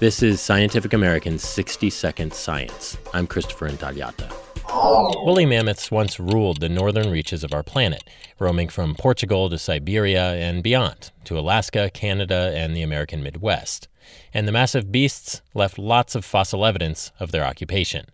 This 0.00 0.22
is 0.22 0.40
Scientific 0.40 0.94
American's 0.94 1.46
60 1.46 1.90
Second 1.90 2.32
Science. 2.32 2.96
I'm 3.12 3.26
Christopher 3.26 3.68
Intagliata. 3.68 4.32
Woolly 5.26 5.44
mammoths 5.44 5.90
once 5.90 6.18
ruled 6.18 6.60
the 6.60 6.70
northern 6.70 7.10
reaches 7.10 7.44
of 7.44 7.52
our 7.52 7.62
planet, 7.62 8.04
roaming 8.38 8.70
from 8.70 8.94
Portugal 8.94 9.50
to 9.50 9.58
Siberia 9.58 10.32
and 10.36 10.62
beyond, 10.62 11.10
to 11.24 11.38
Alaska, 11.38 11.90
Canada, 11.92 12.50
and 12.56 12.74
the 12.74 12.80
American 12.80 13.22
Midwest. 13.22 13.88
And 14.32 14.48
the 14.48 14.52
massive 14.52 14.90
beasts 14.90 15.42
left 15.52 15.78
lots 15.78 16.14
of 16.14 16.24
fossil 16.24 16.64
evidence 16.64 17.12
of 17.20 17.30
their 17.30 17.44
occupation. 17.44 18.06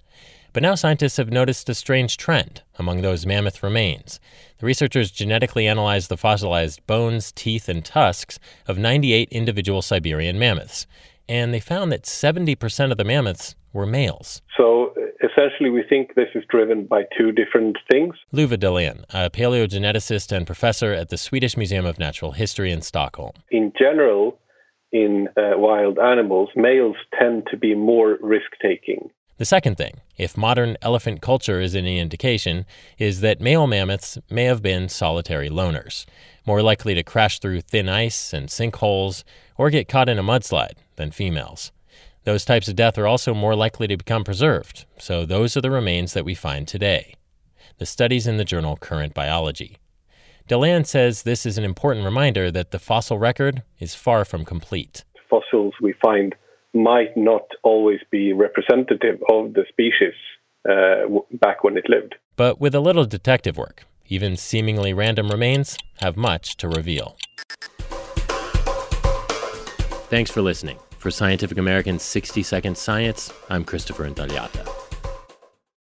But 0.53 0.64
now 0.64 0.75
scientists 0.75 1.18
have 1.18 1.30
noticed 1.30 1.68
a 1.68 1.75
strange 1.75 2.16
trend 2.16 2.62
among 2.80 3.03
those 3.03 3.27
mammoth 3.27 3.62
remains. 3.62 4.18
The 4.59 4.66
researchers 4.66 5.12
genetically 5.12 5.68
analyzed 5.68 6.09
the 6.09 6.16
fossilized 6.16 6.84
bones, 6.89 7.30
teeth, 7.30 7.68
and 7.68 7.84
tusks 7.84 8.41
of 8.66 8.77
98 8.77 9.29
individual 9.30 9.82
Siberian 9.82 10.37
mammoths, 10.37 10.89
and 11.29 11.52
they 11.52 11.61
found 11.61 11.93
that 11.93 12.03
70% 12.03 12.90
of 12.90 12.98
the 12.98 13.04
mammoths 13.04 13.54
were 13.72 13.86
males. 13.86 14.43
So 14.57 14.94
essentially, 15.22 15.71
we 15.71 15.82
think 15.89 16.14
this 16.14 16.29
is 16.34 16.44
driven 16.48 16.86
by 16.86 17.03
two 17.17 17.32
different 17.32 17.76
things. 17.90 18.14
Love 18.32 18.50
Dalén, 18.50 19.04
a 19.11 19.31
paleogeneticist 19.31 20.34
and 20.34 20.46
professor 20.46 20.93
at 20.93 21.11
the 21.11 21.18
Swedish 21.18 21.57
Museum 21.57 21.84
of 21.86 21.98
Natural 21.98 22.32
History 22.32 22.72
in 22.72 22.82
Stockholm. 22.82 23.32
In 23.50 23.72
general, 23.79 24.39
in 24.93 25.29
uh, 25.36 25.58
wild 25.58 25.98
animals, 25.98 26.48
males 26.57 26.96
tend 27.18 27.46
to 27.50 27.56
be 27.56 27.75
more 27.75 28.18
risk 28.20 28.50
taking. 28.62 29.11
The 29.39 29.45
second 29.45 29.76
thing, 29.76 30.00
if 30.17 30.39
modern 30.39 30.79
elephant 30.81 31.21
culture 31.21 31.61
is 31.61 31.76
any 31.76 31.99
indication, 31.99 32.64
is 32.98 33.20
that 33.20 33.39
male 33.39 33.67
mammoths 33.67 34.19
may 34.31 34.45
have 34.45 34.62
been 34.62 34.89
solitary 34.89 35.50
loners, 35.50 36.06
more 36.47 36.62
likely 36.62 36.95
to 36.95 37.03
crash 37.03 37.39
through 37.39 37.61
thin 37.61 37.86
ice 37.86 38.33
and 38.33 38.48
sinkholes 38.48 39.25
or 39.59 39.69
get 39.69 39.89
caught 39.89 40.09
in 40.09 40.19
a 40.19 40.22
mudslide 40.22 40.77
than 40.97 41.11
females. 41.11 41.70
Those 42.25 42.47
types 42.47 42.67
of 42.67 42.77
death 42.77 42.97
are 42.97 43.06
also 43.06 43.34
more 43.34 43.55
likely 43.55 43.87
to 43.89 43.97
become 43.97 44.25
preserved, 44.25 44.87
so 44.98 45.27
those 45.27 45.55
are 45.55 45.61
the 45.61 45.70
remains 45.70 46.14
that 46.14 46.25
we 46.25 46.34
find 46.34 46.67
today. 46.67 47.14
The 47.77 47.87
studies 47.87 48.27
in 48.27 48.39
the 48.39 48.45
journal 48.45 48.79
Current 48.79 49.12
Biology. 49.12 49.77
Dalén 50.48 50.87
says 50.87 51.23
this 51.23 51.45
is 51.45 51.59
an 51.59 51.64
important 51.64 52.07
reminder 52.07 52.51
that 52.51 52.70
the 52.70 52.79
fossil 52.79 53.19
record 53.19 53.64
is 53.81 53.95
far 53.95 54.25
from 54.25 54.47
complete. 54.47 55.05
Fossils 55.29 55.75
we 55.83 55.92
find 56.03 56.34
might 56.77 57.17
not 57.17 57.43
always 57.63 58.01
be 58.11 58.33
representative 58.33 59.21
of 59.31 59.55
the 59.55 59.65
species 59.69 60.15
uh, 60.69 61.03
w- 61.03 61.25
back 61.33 61.65
when 61.65 61.77
it 61.77 61.89
lived. 61.89 62.15
But 62.37 62.61
with 62.61 62.75
a 62.75 62.81
little 62.81 63.05
detective 63.05 63.57
work, 63.57 63.85
even 64.09 64.37
seemingly 64.37 64.93
random 64.93 65.29
remains 65.29 65.77
have 66.01 66.17
much 66.17 66.57
to 66.59 66.69
reveal. 66.69 67.17
Thanks 70.09 70.31
for 70.31 70.43
listening. 70.43 70.79
For 70.99 71.11
Scientific 71.11 71.59
American's 71.59 72.03
60 72.03 72.43
Second 72.43 72.77
Science, 72.79 73.33
I'm 73.51 73.65
Christopher 73.65 74.09
Intagliata. 74.09 74.76